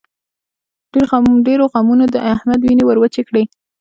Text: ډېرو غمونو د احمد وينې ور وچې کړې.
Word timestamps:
ډېرو 1.45 1.65
غمونو 1.73 2.05
د 2.09 2.15
احمد 2.33 2.59
وينې 2.61 2.83
ور 2.85 2.97
وچې 2.99 3.21
کړې. 3.27 3.43